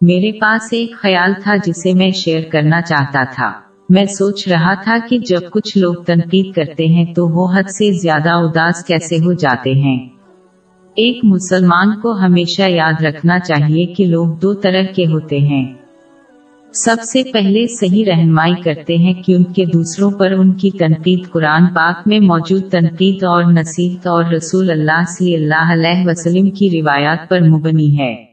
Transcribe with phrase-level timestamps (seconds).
[0.00, 3.52] میرے پاس ایک خیال تھا جسے میں شیئر کرنا چاہتا تھا۔
[3.88, 7.92] میں سوچ رہا تھا کہ جب کچھ لوگ تنقید کرتے ہیں تو وہ حد سے
[7.92, 10.08] زیادہ اداس کیسے ہو جاتے ہیں۔
[10.94, 15.74] ایک مسلمان کو ہمیشہ یاد رکھنا چاہیے کہ لوگ دو طرح کے ہوتے ہیں۔
[16.72, 22.08] سب سے پہلے صحیح رہنمائی کرتے ہیں کیونکہ دوسروں پر ان کی تنقید قرآن پاک
[22.08, 27.40] میں موجود تنقید اور نصیحت اور رسول اللہ صلی اللہ علیہ وسلم کی روایات پر
[27.40, 28.27] مبنی ہے۔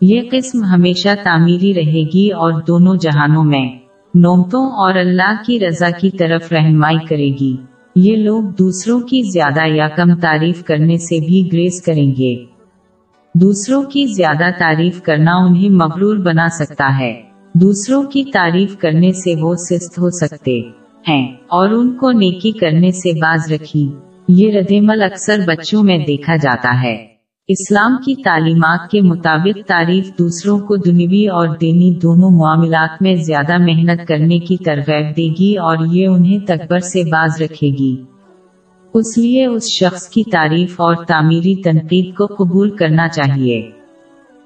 [0.00, 3.78] یہ قسم ہمیشہ تعمیری رہے گی اور دونوں جہانوں میں
[4.14, 7.56] نومتوں اور اللہ کی رضا کی طرف رہنمائی کرے گی۔
[7.96, 12.44] یہ لوگ دوسروں کی زیادہ یا کم تعریف کرنے سے بھی گریز کریں گے۔
[13.34, 17.22] دوسروں کی زیادہ تعریف کرنا انہیں مغرور بنا سکتا ہے۔
[17.54, 20.60] دوسروں کی تعریف کرنے سے وہ سست ہو سکتے
[21.08, 23.88] ہیں اور ان کو نیکی کرنے سے باز رکھی۔
[24.28, 27.17] یہ ردیمل اکثر بچوں میں دیکھا جاتا ہے۔
[27.50, 33.58] اسلام کی تعلیمات کے مطابق تعریف دوسروں کو دنوی اور دینی دونوں معاملات میں زیادہ
[33.58, 37.96] محنت کرنے کی ترغیب دے گی اور یہ انہیں تکبر سے باز رکھے گی۔
[38.94, 43.70] اس لیے اس شخص کی تعریف اور تعمیری تنقید کو قبول کرنا چاہیے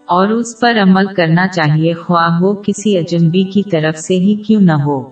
[0.06, 4.60] اور اس پر عمل کرنا چاہیے، خواہ وہ کسی اجنبی کی طرف سے ہی کیوں
[4.60, 5.10] نہ ہو۔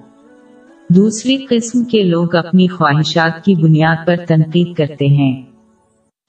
[0.88, 5.49] دوسری قسم کے لوگ اپنی خواہشات کی بنیاد پر تنقید کرتے ہیں۔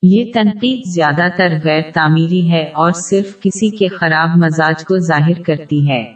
[0.03, 5.41] یہ تنقید زیادہ تر غیر تعمیری ہے اور صرف کسی کے خراب مزاج کو ظاہر
[5.41, 6.13] کرتی ہے۔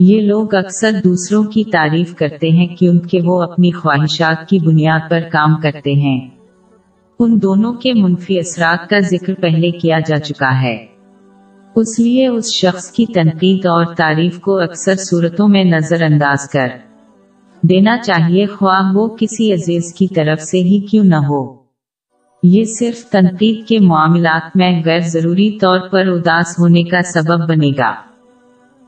[0.00, 5.20] یہ لوگ اکثر دوسروں کی تعریف کرتے ہیں کیونکہ وہ اپنی خواہشات کی بنیاد پر
[5.32, 6.28] کام کرتے ہیں۔
[7.18, 10.86] ان دونوں کے منفی اثرات کا ذکر پہلے کیا جا چکا ہے۔
[11.76, 16.68] اس لیے اس شخص کی تنقید اور تعریف کو اکثر صورتوں میں نظر انداز کر
[17.62, 21.59] دینا چاہیے، خواہ وہ کسی عزیز کی طرف سے ہی کیوں نہ ہو۔
[22.42, 27.70] یہ صرف تنقید کے معاملات میں غیر ضروری طور پر اداس ہونے کا سبب بنے
[27.78, 27.94] گا۔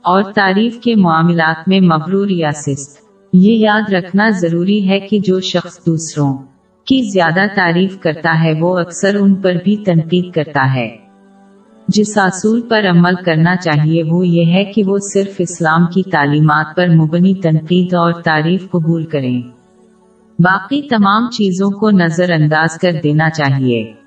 [0.02, 2.98] اور تعریف کے معاملات میں مغرور یا سست۔
[3.32, 6.38] یہ یاد رکھنا ضروری ہے کہ جو شخص دوسروں
[6.86, 10.96] کی زیادہ تعریف کرتا ہے وہ اکثر ان پر بھی تنقید کرتا ہے۔
[11.88, 16.66] جس اصول پر عمل کرنا چاہیے وہ یہ ہے کہ وہ صرف اسلام کی تعلیمات
[16.76, 19.61] پر مبنی تنقید اور تعریف قبول کریں۔
[20.42, 24.01] باقی تمام چیزوں کو نظر انداز کر دینا چاہیے۔